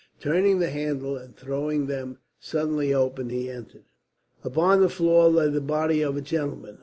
Turning 0.19 0.57
the 0.57 0.71
handle 0.71 1.15
and 1.15 1.35
throwing 1.35 1.85
them 1.85 2.17
suddenly 2.39 2.91
open, 2.91 3.29
he 3.29 3.51
entered. 3.51 3.85
Upon 4.43 4.81
the 4.81 4.89
floor 4.89 5.29
lay 5.29 5.47
the 5.49 5.61
body 5.61 6.01
of 6.01 6.17
a 6.17 6.21
gentleman. 6.21 6.79